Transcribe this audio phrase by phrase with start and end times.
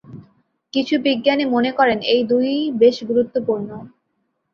[0.73, 3.69] কিছু বিজ্ঞানী মনে করেন এই দুই-ই বেশ গুরুত্বপূর্ণ।